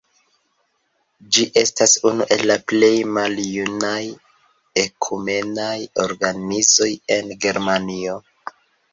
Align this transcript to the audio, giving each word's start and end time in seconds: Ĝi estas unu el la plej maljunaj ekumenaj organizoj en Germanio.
Ĝi 1.35 1.43
estas 1.61 1.91
unu 2.11 2.25
el 2.35 2.39
la 2.51 2.55
plej 2.71 2.89
maljunaj 3.17 3.99
ekumenaj 4.85 5.75
organizoj 6.05 6.89
en 7.17 7.29
Germanio. 7.45 8.17